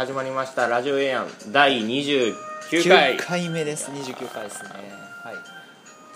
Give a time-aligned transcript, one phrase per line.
[0.00, 2.34] 始まりましたラジオエアン第29
[2.88, 3.16] 回。
[3.16, 3.90] 9回目です。
[3.90, 4.70] 29回ですね。
[4.70, 5.34] はい。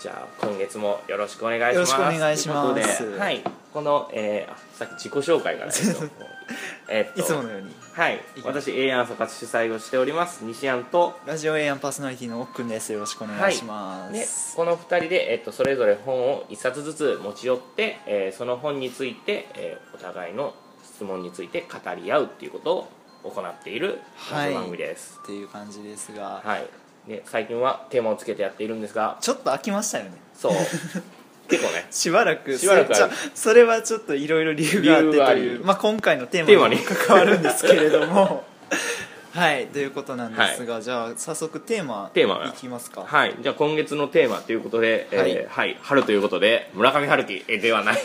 [0.01, 1.75] じゃあ今月もよろしくお願いします。
[1.75, 2.73] よろしくお願いします。
[2.73, 3.43] ということではい。
[3.71, 6.11] この、えーあさっき自己紹介からですけど
[6.89, 7.75] えいつものように。
[7.93, 8.19] はい。
[8.43, 12.91] 私エアン総括主催をしております西安とラジオエアンパーソナリティのおっくんです。
[12.91, 22.87] よろしくお願いしま、ですこの2人で、えっと、それぞれ本を1冊ずつ持ち寄って、えーその本について、えーお互いの質問について語り合うっていうことを
[23.29, 23.99] 行っている
[24.31, 25.19] ラジオ番組です。
[25.23, 26.67] っていう感じですが、はい、
[27.07, 29.17] で最近はテーマをつけてやっているんですが。
[29.21, 30.11] ちょっと飽きましたよね。
[30.33, 30.53] そう。
[31.47, 31.87] 結構ね。
[31.91, 32.95] しばらくしばらくある。
[32.95, 36.97] それちょそれはちょっといろいろ理由があって理由がありという、まあ、今回のテテーマにーマに。
[36.97, 38.45] 関わるんですけれども。
[39.33, 39.67] はい。
[39.67, 43.03] ということなんですが、じゃあ早速テーマテーマがいきますか。
[43.05, 43.35] はい。
[43.41, 45.45] じゃあ今月のテーマということで、えーはい。
[45.47, 45.77] はい。
[45.81, 47.97] 春ということで村上春樹えではない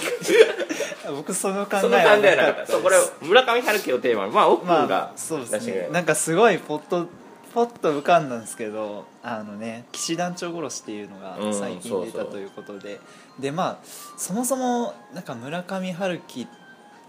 [1.12, 5.88] 僕その考えそのは感じではなかったそうこれ村上春樹をテーマにまあ奥君まがあそうですね。
[5.92, 7.06] なんかすごいポッと
[7.52, 13.00] ポッと浮かんだんですけどあのね騎士団長殺しっていうのがうん最近出そうそうたということで、
[13.38, 16.46] でまあそもそもなんか村上春樹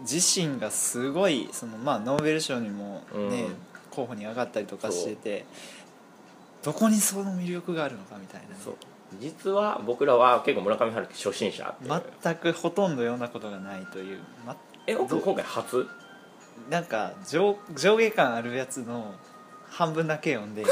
[0.01, 3.55] 自身がすごいその、まあ、ノーベル賞にもね、うん。
[3.91, 5.45] 候補に上がったりとかしてて
[6.63, 8.75] どこにその魅力があるのかみたいなね、そう
[9.19, 11.75] 実は僕らは結構村上春樹初心者
[12.23, 14.55] 全くほとんど読んだことがないという、ま、
[14.87, 15.87] え今回初？
[16.69, 19.15] なんか上上下感あるやつの
[19.69, 20.63] 半分だけ読んで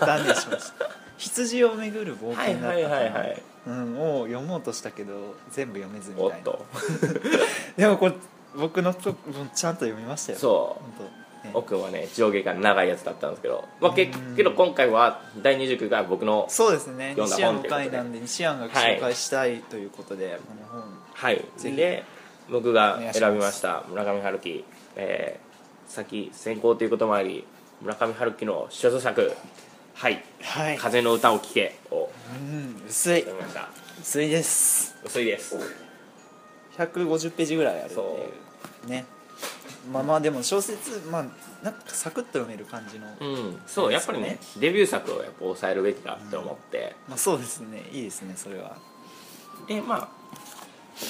[0.00, 0.90] 断念しました。
[1.16, 3.24] 羊をめぐる冒はい険だっはいたか
[3.66, 6.36] うん、を読もうとしたけど全部読めずみいな。
[7.76, 8.14] でもこれ
[8.56, 10.38] 僕のと分ちゃんと読みましたよ。
[10.38, 10.82] そう。
[10.82, 14.36] 本当、ね奥はね上下が長いやつだったんですけど、まあ、けうん。
[14.36, 17.14] けど今回は第29回は僕のそうですね。
[17.16, 17.90] 読んだ本ということで。
[17.90, 21.44] 会なんで西安が紹介したいということで、この本はい。
[21.76, 22.04] で
[22.50, 24.64] 僕が選びました村上春樹、
[24.96, 27.46] えー、先先行ということもあり
[27.80, 29.32] 村上春樹の所作
[29.94, 30.24] はい。
[30.42, 32.10] はい「風の歌を聴け」を
[32.40, 33.20] うん薄い。
[33.20, 33.68] 読みました。
[34.00, 34.96] 薄いです。
[35.04, 35.56] 薄いです。
[36.76, 38.04] 150ページぐらいあるってい
[38.86, 38.88] う。
[38.88, 39.06] ね
[39.92, 41.24] まあまあでも小説まあ
[41.64, 43.60] なんかサクッと読める感じの、うん。
[43.66, 47.82] そうやっぱりねデビュー作をやっぱ抑えるべきだって思って、まあそうですね。
[47.92, 48.76] いいですねそれは。
[49.66, 50.08] でまあ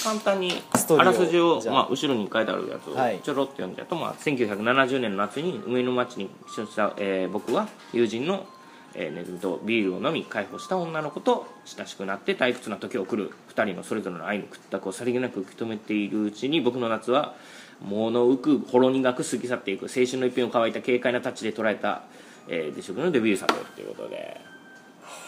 [0.02, 8.46] 簡単にストーリーをあらすじをじゃあまあ、後ろに書いてあるやつをはいちょろっと読んじゃうと、まあ、1970年の夏に上野町に出所した、えー僕は友人の、
[8.94, 13.32] えーネズミとビールを飲み解放した女の子と親しくなって退屈な時を送る。
[13.54, 17.34] 2人のそれぞれの愛の屈託をさりげなく受け止めているうちに僕の夏は
[17.82, 22.02] 物浮くほろ苦く過ぎ去っていく青春の一片を乾いた軽快なタッチで捉えた、
[22.48, 24.40] えー、デショクのデビュー作ということで。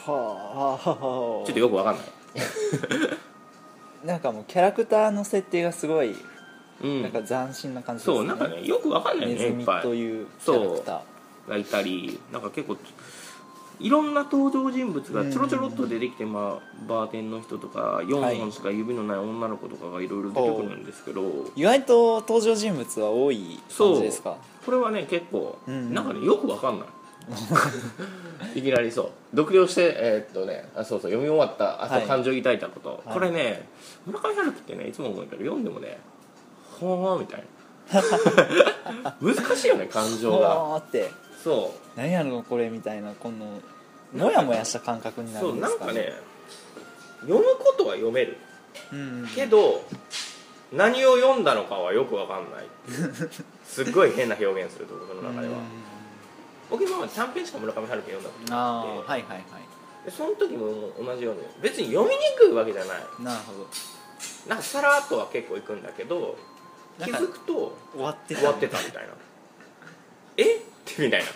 [0.06, 2.06] はあちょっとよくわかんない。
[4.06, 6.14] なんかもうキャラクターの設定がすごい
[6.82, 7.02] うん。
[7.02, 8.16] なんか斬新な感じですね。
[8.16, 11.00] そうなんかねよくわかんないよねネズミというキャラクター。
[11.48, 12.76] がいたりなんか結構
[13.78, 21.22] いろんな登場人物がちょろちょろっと出てきて、まあ、バーテンの人とか4本しか指のない女の子とかがいろいろ出てくるんですけど、
[21.54, 24.36] 意外と登場人物は多い感じですか？
[24.64, 25.92] これはね結構、うん。
[25.92, 26.88] なんかねよくわかんない。
[28.58, 29.36] いきなりそう。
[29.36, 32.04] 読了してえーっとねあそうそう読み終わったあとはい。
[32.04, 33.14] 感情抱いたこと、はい。
[33.14, 33.68] これね
[34.06, 35.98] 村上春樹ってねいつも思うけど読んでもね
[36.80, 37.44] ほーみたい
[37.92, 37.96] な。
[39.20, 40.50] 難しいよね感情が。
[40.54, 41.10] ほーって。
[41.42, 43.60] そう何やろこれみたいなこの
[44.14, 46.12] モヤモヤした感覚になるんですかなんかね
[47.22, 48.36] 読むことは読める。
[48.92, 49.82] うんけど
[50.72, 52.66] 何を読んだのかはよくわかんない。
[53.64, 55.54] すっごい変な表現すると僕の中では。
[56.70, 59.44] 僕今まで短編しか村上春樹読んだことなくてはいはいはい。
[60.04, 62.98] でその時も同じように別に読みにくいわけじゃない。
[63.20, 63.66] なるほど。
[64.48, 66.36] なんかさらっとは結構いくんだけど
[66.98, 69.14] 気づくと終わってた終わってたみたいな。
[70.36, 70.56] え？
[70.56, 71.26] ってみたいな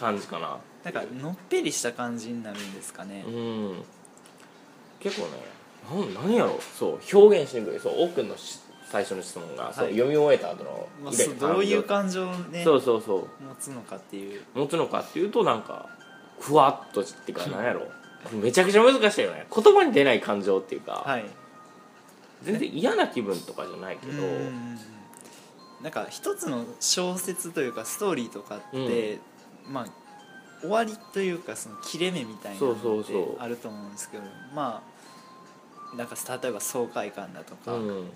[0.00, 0.58] 感じかな。
[0.82, 3.22] なんかのっぺりした感じになるんですかね。
[3.26, 3.82] うん。
[4.98, 5.32] 結構ね
[5.90, 6.58] なん何やろ。
[6.78, 7.78] そう表現しにくい。
[7.78, 9.94] そう奥のし最初の質問が、そうはい。
[9.94, 13.44] 読み終えた後のまあどういう感情をねそうそうそう。
[13.44, 14.42] 持つのかっていう。
[14.54, 15.88] 持つのかっていうとなんか
[16.40, 17.82] ふわっとっていうか何やろ。
[18.32, 19.46] めちゃくちゃ難しいよね。
[19.54, 21.24] 言葉に出ない感情っていうか、はい。
[22.42, 24.78] 全然嫌な気分とかじゃないけど、うん
[25.82, 29.18] なんか一つの小説というかストーリーとかって、
[29.68, 29.86] まあ
[30.60, 34.24] 終わりというかその切れ目みたいなのってあると思うんですけど
[34.54, 34.82] ま
[35.92, 38.10] あなんか例えば爽快感だとか、うん。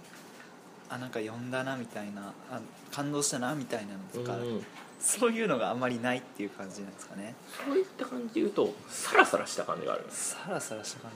[0.91, 2.61] あなんか読んだなみたいなあ
[2.93, 4.65] 感動したなみたいなのとか、うん
[5.01, 7.35] そういうのがあんまりないっていう感じなんですかね。
[7.67, 10.07] そういった感じで言うとサラサラした感じがある。
[10.09, 11.11] サラサラした感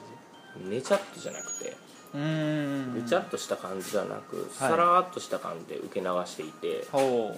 [0.69, 1.70] ねちゃっとじゃなくてじ
[2.14, 7.34] うーんぐちゃっとした感じではなく、さらっとした感じで受け流していて、ほ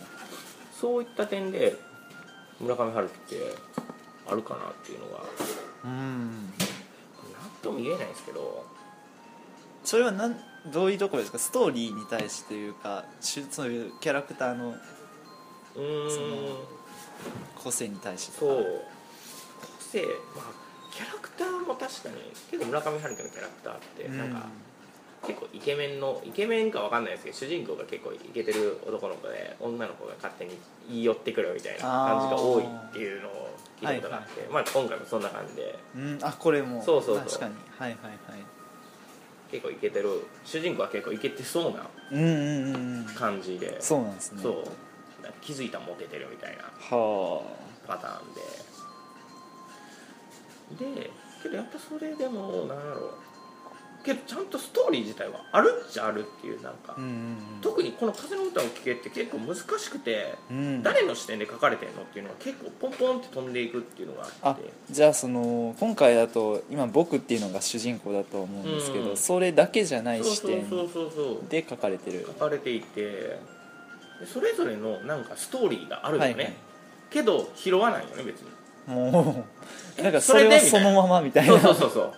[0.81, 1.77] そういった点で
[2.61, 3.55] 村上春樹って
[4.31, 5.25] あるかなっていうのが。
[5.85, 6.31] うん。
[6.31, 8.65] 何とも言えないですけど。
[9.85, 10.37] それはなん
[10.67, 11.39] どういうところですか？
[11.39, 16.11] ストーリーに対してというかしそういうキャラクターのうーん。
[16.11, 16.59] その
[17.57, 18.83] 個性に対してそう。
[19.79, 20.03] 個性
[20.37, 20.53] まあ
[20.93, 22.17] キャラクターも確かに
[22.51, 24.31] 結構村上春樹のキャラクターってうんなん。
[24.33, 24.47] か、
[25.27, 30.57] 結構イケメンのイケメンかわかんないですけど主人公が結構イケてる男の子で女の子が勝手に
[30.89, 33.51] 言い寄ってくるみたいな感じが多いっていうのを
[33.81, 35.79] 聞いたことがあって、まあ今回もそんな感じで。
[35.97, 36.19] うん。
[36.23, 36.83] あこれも。
[36.83, 37.25] そうそうそう。
[37.27, 37.55] 確かに。
[37.79, 38.17] はいはいはい。
[39.51, 40.27] 結構イケてる。
[40.45, 43.05] 主人公は結構イケてそうなうんうんうんうん。
[43.07, 43.81] 感じで。
[43.81, 44.43] そうなんですね。
[44.43, 44.65] そう。
[45.41, 47.43] 気づいたらモテてるみたいなは
[47.87, 48.35] パターン
[50.95, 51.01] で。
[51.03, 51.11] で
[51.43, 53.01] けどやっぱそれでもなんやろ。
[53.01, 53.15] う
[54.05, 57.37] けどちゃんとストーリー自体はあるっちゃあるっていうなんか、あうんうん。
[57.61, 60.57] 特にこの「風の歌を聴け」って結構難しくて、うん。
[60.57, 64.71] うん誰の視点で書かれてるのっていうのは結構ポンポンって飛んでいくっていうのがああって。
[64.91, 69.17] じゃあその今回だと今僕っていうのが主人公だと思うんですけど、うん。
[69.17, 70.69] それだけじゃない視点
[71.49, 72.25] で書かれてる。
[72.27, 73.01] 書かれていて
[74.21, 76.55] でそれぞれのなんかストーリーがあるよね、はいはい。
[77.11, 78.51] けど拾わないよね別に。
[78.87, 79.45] も
[79.99, 81.59] うなんかそそれでれはそのままみたいな。
[81.61, 82.13] そうそうそうそう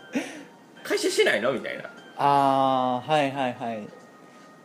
[0.82, 1.52] 回収しないの？
[1.52, 1.84] みたいな。
[2.17, 3.88] ああはいはいはい。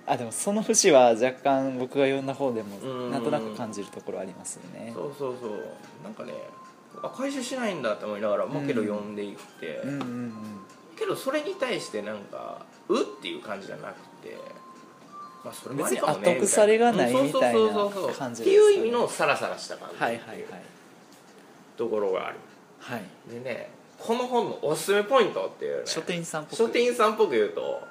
[0.06, 3.12] あでもその節は若干僕が読んだ方でもうん。
[3.12, 4.92] なんとなく感じるところありますよね。
[4.94, 5.52] そうそうそう。
[6.04, 6.34] なんかね
[7.04, 10.34] あ回収しないんだって思いながらもうけどうん読んでいって、うんうんうん。
[10.98, 14.38] けどそれに対してなんかうっていう感じじゃなくて、
[15.44, 18.14] まあ、それもありかもね別に後腐れがないうんみたいなそうそうそうそう。
[18.16, 20.46] 感じっていう意味のサラサラした感じはいはいはい。
[21.78, 22.38] ところがある。
[22.80, 23.04] はい。
[23.30, 23.70] でね
[24.00, 25.84] この本のおすすめポイントっていうね。
[25.86, 26.56] 書店員さんっぽく。
[26.56, 27.82] 書店員さんっぽく言うと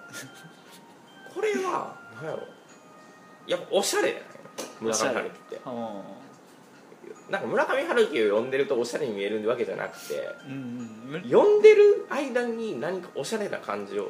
[1.35, 2.43] これは何やろ。
[3.47, 4.23] やっぱおしゃれじゃない
[4.81, 5.61] の村上春樹って。
[5.65, 6.03] は
[7.31, 11.23] なんか村上春樹を読んでるとおしゃれに見えるわけじゃなくてあうんうん。
[11.25, 14.09] 読んでる間に何かおしゃれな感じを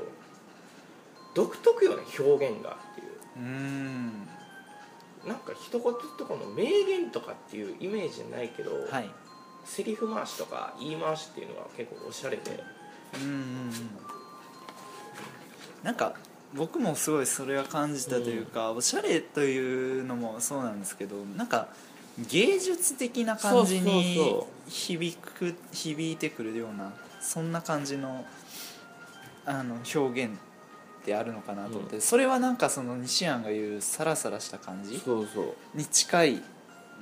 [1.34, 3.06] 独特よね表現がっていう。
[3.38, 4.28] うん。
[5.26, 5.82] なんか一言
[6.18, 9.10] とかの名言とかっていうイメージないけど、はい
[9.66, 12.42] セリフ回しとか言い回しっていうのは結構おしゃれで。
[13.14, 13.72] うんうんうん。
[15.82, 16.14] なんか
[16.54, 21.68] 僕もすごいそれは感じたというか、おしゃれというのもそうなんですけどなんか
[22.30, 28.24] 芸術的な感じに響く響いてくるようなそんな感じの
[29.44, 35.54] あの表現ってあるのかなと思って、それはなんかその西安が言うサラサラした感じそうそう。
[35.74, 36.42] に近い、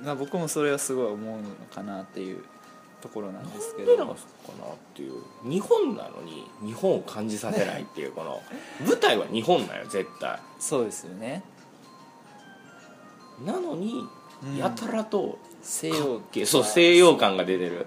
[0.03, 2.43] まあ、僕もそれはすごい思うのかなっていう
[3.05, 4.21] ところなんですけどなんでなか
[4.67, 4.73] な？
[4.73, 5.13] っていう
[5.43, 8.41] 日本なのに日本を感じさせないっていうこの
[8.85, 10.39] 舞台は日本だよ絶対。
[10.59, 11.43] そうですよね。
[13.45, 14.03] なのに
[14.43, 14.57] うん。
[14.57, 16.45] やたらと西かっ洋けえ。
[16.45, 17.85] そう西洋感が出てる。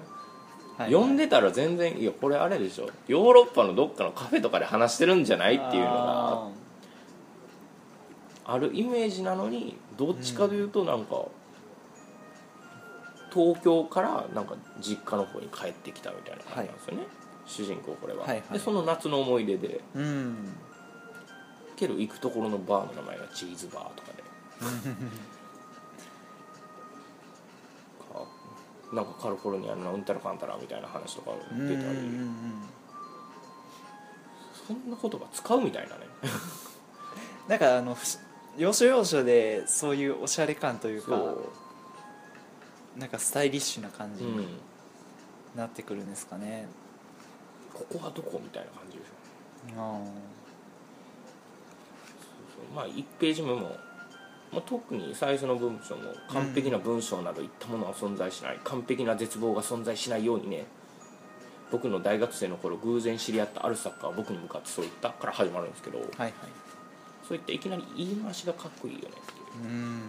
[0.78, 2.88] はい読んでたら全然いやこれあれでしょ。
[3.08, 6.48] ヨーロッパのどっかのカフェとかで話してるんじゃないっていうのが
[8.44, 11.24] ああるイメージなのにどっちかというとなんか、
[13.32, 17.06] 東京からなんか実家の方に帰ってきたみたいな感じなんですよね、
[17.46, 18.52] 主人公これは、はいはい。
[18.52, 19.80] でその夏の思い出で。
[19.96, 20.36] ーうん。
[21.76, 24.22] けど行くところのバーの名前がチーズバーとかで。
[28.12, 28.26] か
[28.92, 32.68] なんかカリフォルニアのうんたらかんたらみたいな話とか出たり、うん
[34.66, 36.06] そんな言葉使うみたいなね。
[37.48, 37.96] なんかあの
[38.58, 41.08] 要所要所でそういうおしゃれ感というか。
[41.08, 41.67] そう
[42.96, 44.38] なんかスタイリッシュな感じうん。
[44.38, 44.48] に
[45.56, 46.68] なってくるんですかね、
[47.74, 49.80] ここはどこみたいな感じでしょ。
[49.80, 49.98] あ
[52.54, 53.76] そうまあ1ページ目も、
[54.52, 60.66] まあ、特に最初の文章も完璧な文章などいったものは存在しない、完璧な絶望が存在しないようにね。
[61.70, 66.32] 僕の大学生の頃偶然知り合ったある作家は僕に向かってそう言ったから始まるんですけど、ーはいはい。
[67.26, 69.64] そういったいきなり言い回しがかっこいいよねっていう。
[69.64, 70.00] うん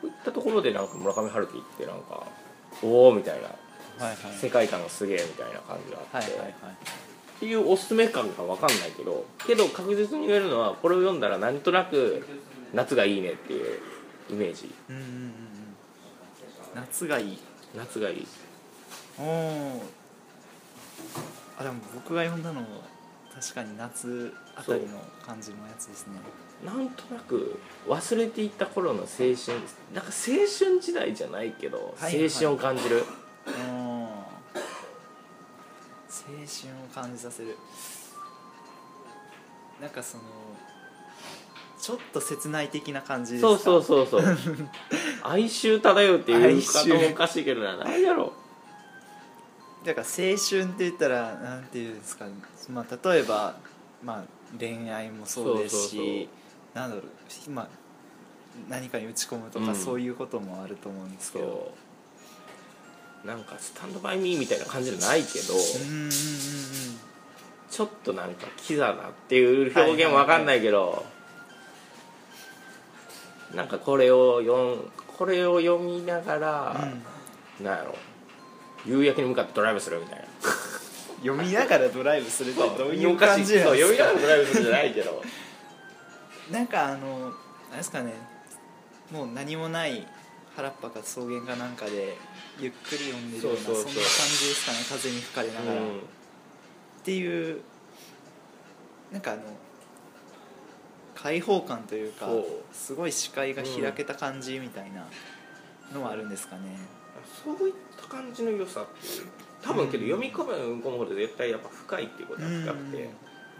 [0.00, 2.26] そういったところでなんか村上春樹ってなんか
[2.82, 3.48] おおみたいな
[4.04, 4.36] はいはい。
[4.38, 6.50] 世界観がすげえみたいな感じがあって、はいはいはい。
[6.50, 6.54] っ
[7.40, 12.26] ていうおすすめ感が分かんないけどけど確実に言えるのはこれを読んだらなんとなく
[12.72, 13.78] 夏がいいねっていう
[14.30, 14.72] イメージ。
[14.88, 15.32] うんうんうんうん。
[16.74, 17.38] 夏がいい。
[17.76, 18.26] 夏がいい。
[19.18, 19.82] おお
[21.58, 22.66] あでも僕が読んだのも
[23.34, 26.14] 確かに夏あたりの感じのやつですね。
[26.64, 27.58] なんとなく
[27.88, 29.34] 忘れていった頃の青春
[29.92, 32.22] なんか青春時代じゃないけどはいはい。
[32.24, 33.04] 青春を感じる、
[33.46, 34.02] うん。
[34.04, 34.08] 青
[36.28, 37.56] 春を感じさせる。
[39.80, 40.22] なんかその
[41.80, 43.48] ちょっと切ない的な感じですか？
[43.58, 44.58] そうそうそうそう。
[45.24, 47.76] 哀愁漂うっていう哀言い愁方もおかしいけどな。
[47.78, 48.32] 何やろ
[49.84, 52.26] だから青春って言ったらなんていうんですか、
[52.70, 53.56] まあ、例えば、
[54.04, 54.24] まあ、
[54.58, 56.28] 恋愛もそうですし
[56.74, 57.68] そなんだろう、まあ、
[58.68, 59.74] 何かに打ち込むとか、うん。
[59.74, 61.44] そういうこともあると思うんですけど。
[61.44, 61.74] そ
[63.24, 63.26] う。
[63.26, 66.10] なんかスタンドバイミーみたいな感じじゃないけど、うんうんうんうん
[67.70, 71.06] ちょっとなんかキザなっていう表現もわかんないけど、
[73.54, 76.88] なんかこれを読んこれを読みながら、
[77.62, 77.94] なんやろ
[78.86, 80.24] 夕焼けに向かってドライブするみたいな。
[81.22, 85.22] 読みながらドライブするってどういう感じなんそう読みなですかがらドライブするじゃないけど。
[86.50, 87.32] なんかあの
[87.70, 88.12] あれですかね？
[89.12, 90.06] もう何もない
[90.56, 92.16] 原っぱか草原かなんかで
[92.58, 94.78] ゆっくり読んでるようなそんな感じですかね？
[94.88, 95.84] 風に吹かれながら、っ
[97.04, 97.60] ていう
[99.12, 99.42] なんかあの
[101.14, 102.28] 開放感というか
[102.72, 105.06] すごい視界が開けた感じみたいな
[105.94, 106.62] のはあるんですかね、
[107.44, 109.26] そういった感じの良さっていう。
[109.62, 110.52] 多分けど読み込む
[110.82, 113.10] 込むほど絶対やっぱ深いっていうことは深くて、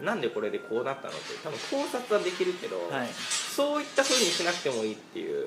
[0.03, 3.07] なんでこれでこうなったのって多分考察はできるけど、はい。
[3.09, 5.45] そういった風にしなくてもいいっていう。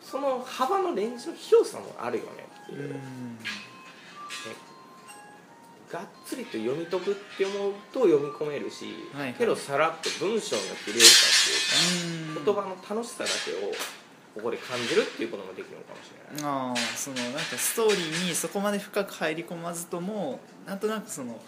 [0.00, 3.38] その幅のレンジの広さもあるよねっていう、うん。
[5.92, 9.34] がっつりと読み解くって思うと読み込めるし、はいはい。
[9.34, 11.30] けどさらっと文章の綺麗さっ
[12.08, 12.44] ていうか、うん。
[12.46, 13.70] 言葉の楽しさだけを
[14.34, 16.50] ここで感じるっていうこともできるのかもしれない。
[16.50, 21.40] ああそのなんかストーリーにそこまで深く入り込まずともなんとなくその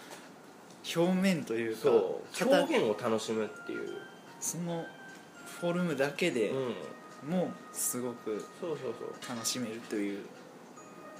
[0.95, 2.35] 表面というかそう。
[2.35, 3.97] 形表現を楽しむっていう、
[4.39, 4.85] その
[5.59, 8.43] フォルムだけでうん、もうすごく
[9.29, 10.25] 楽しめるという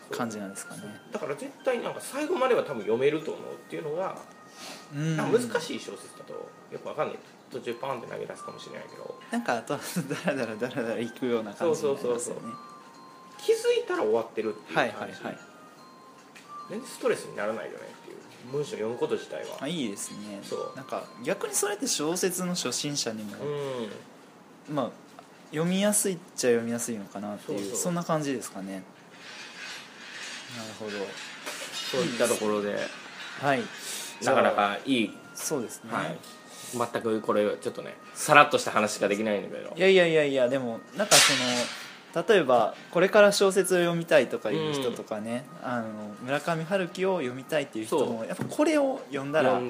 [0.10, 0.82] 感じなんですかね。
[1.12, 4.18] だから絶対なんか最後までは多分読めると思うっていうのが、
[4.96, 5.16] うん。
[5.16, 6.34] 難しい小説だと
[6.72, 7.18] よくわかんない
[7.52, 9.16] 途中パンって投げ出すかもしれないけど。
[9.32, 9.80] なんかあとは
[10.26, 12.42] ダラダラダラダラいくような感じになりますよね。
[13.38, 15.38] 気づいたら終わってるっていう感じ、はいはいはい。
[16.70, 18.18] 全然ストレスにならないよねっていう。
[18.52, 19.58] 文章読むこと自体は。
[19.62, 20.40] あいいですね。
[20.44, 20.74] そう。
[20.76, 23.36] なんか逆にそれって小説の初心者にも、
[24.70, 24.76] うん。
[24.76, 24.92] まあ
[25.52, 28.84] 読みやすいっちゃ読みやすいのかなっていうそんな感じですかね。
[30.58, 30.92] なるほど。
[31.92, 32.78] そういったところで。
[33.42, 33.62] はい。
[34.24, 36.16] なかなかいい、そうですね、はい、
[36.74, 39.74] 全くこれちょっとねさらっとした話しかできないんだけど。
[39.76, 45.88] いやいやいやいやでもなんかその例えばこれから小説を読みたいとかいう人とかね、あの
[46.22, 49.62] 村上春樹を読みたいっていう人もやっぱこれを読んだら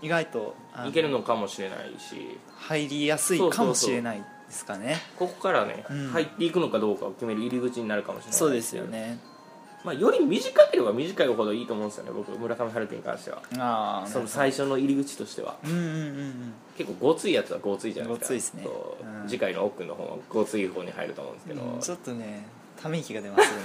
[0.00, 0.54] 意外と
[0.86, 2.38] いけるのかもしれないし。
[2.58, 4.96] 入りやすいかもしれないですかね。
[5.16, 6.08] ここからね、うん。
[6.08, 9.18] 入っていくのかどうかを決める入り口になるかもしれないそうですよ、ね
[9.88, 13.38] まあ、より短ければ短いほどいいと思うんですよね僕村上春樹に関しては。
[13.56, 15.56] ああその最初の入り口としては。
[15.64, 16.52] うんうんうんうん。
[16.76, 18.24] 結構ごついやつはごついじゃないですか。
[18.26, 18.62] ごついですね。
[18.64, 19.28] そううん。
[19.28, 22.46] 次回の奥の方はごつい方に入ると思うんですけど、うんちょっとね
[22.82, 23.64] ため息が出ますよね。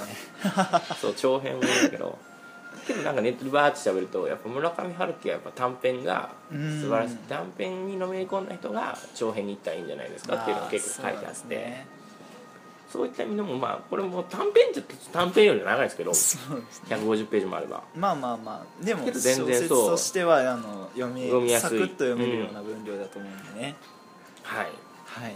[1.01, 2.17] そう長編もいいんだけど。
[2.87, 6.81] けどなんかネットでバーッて喋るとやっぱ村上春樹はやっぱ短編がうん。
[6.81, 7.17] 素晴らしい。
[7.27, 11.85] 短編にのめり込んだ人が長編に行ったらいいんじゃないですかっていうのが結構書いてあって
[12.93, 16.95] そういった意味でもまあこれも短編じゃ短編より長いですけどそうですね。
[16.95, 17.81] 150ページもあれば。
[17.95, 19.47] まあまあまあでも全然そう。
[19.47, 21.69] 説としてはあの読み読みやすい。
[21.69, 23.75] サクッと読めるような分量だと思うんでね、
[24.43, 24.67] はい。
[25.05, 25.33] はい。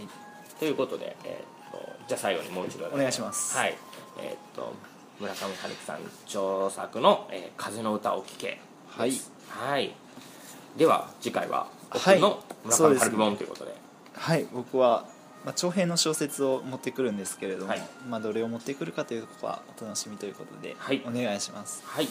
[0.60, 3.56] ということで、えーっとじゃあ最後にもう一度お願いします。
[3.58, 3.76] はい。
[4.20, 4.72] えーっと
[5.18, 5.96] 村上春樹さん
[6.26, 9.12] 著作の「えー風の歌を聴け」はい。
[9.48, 9.92] はい。
[10.76, 12.20] では次回は僕はい。
[12.20, 13.74] の村上春樹本ということで,、
[14.14, 14.46] はい。
[14.52, 15.04] 僕は、
[15.44, 17.82] まあ、長編の小説を持ってくるんですけれども、はい。
[18.08, 21.02] まあ、どれを持ってくるかというところはお楽しみということで、はい。
[21.06, 21.82] お願いします。
[21.86, 22.08] はい。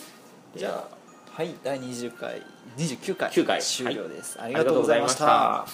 [0.55, 0.97] じゃあ。
[1.37, 2.41] はい第20回
[2.79, 3.61] 29回9回。
[3.61, 5.67] 終了です、ありがとうございました